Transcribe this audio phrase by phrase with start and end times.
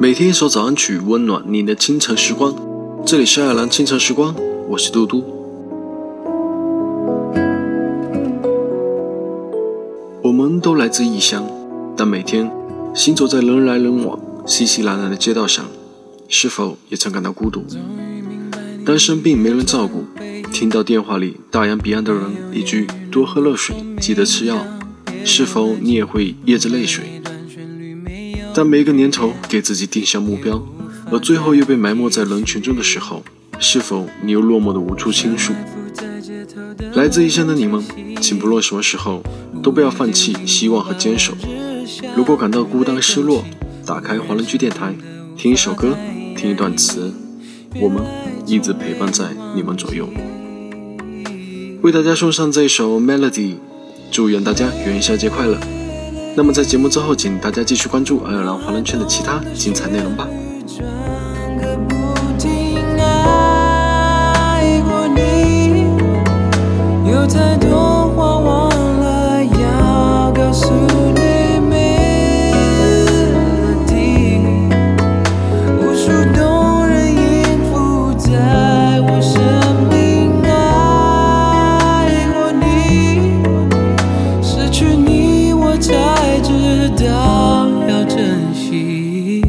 [0.00, 2.54] 每天一首早安曲，温暖你的清晨时光。
[3.04, 4.32] 这里是爱尔兰清晨时光，
[4.68, 5.24] 我是嘟嘟。
[10.22, 11.44] 我们都来自异乡，
[11.96, 12.48] 但每天
[12.94, 14.16] 行走在人来人往、
[14.46, 15.64] 熙熙攘攘的街道上，
[16.28, 17.64] 是否也曾感到孤独？
[18.86, 20.04] 当生病没人照顾，
[20.52, 22.22] 听到电话里大洋彼岸的人
[22.52, 24.64] 一句“多喝热水，记得吃药”，
[25.26, 27.20] 是否你也会噎着泪水？
[28.54, 30.62] 当每一个年头给自己定下目标，
[31.12, 33.22] 而最后又被埋没在人群中的时候，
[33.58, 35.52] 是否你又落寞的无处倾诉？
[36.94, 37.82] 来自异乡的你们，
[38.20, 39.22] 请不论什么时候
[39.62, 41.34] 都不要放弃希望和坚守。
[42.16, 43.44] 如果感到孤单失落，
[43.86, 44.94] 打开华人居电台，
[45.36, 45.96] 听一首歌，
[46.36, 47.12] 听一段词，
[47.80, 48.02] 我们
[48.46, 50.08] 一直陪伴在你们左右。
[51.82, 53.54] 为大家送上这一首 Melody，
[54.10, 55.77] 祝愿大家元宵节快乐。
[56.38, 60.28] 那么在节目之后，请大家继续关注爱尔兰华人圈的其他精彩内容吧。
[88.70, 89.42] 记忆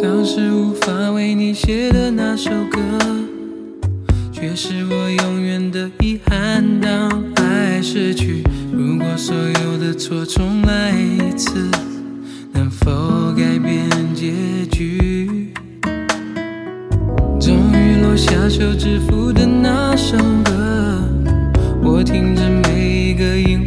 [0.00, 2.80] 当时无法为你写的那首歌，
[4.32, 6.80] 却是我永远的遗憾。
[6.80, 7.51] 当爱。
[7.82, 11.68] 失去，如果所有的错重来一次，
[12.52, 14.32] 能否改变结
[14.70, 15.52] 局？
[17.40, 21.02] 终于落下手指符的那首歌，
[21.82, 23.66] 我听着每一个音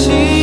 [0.00, 0.39] see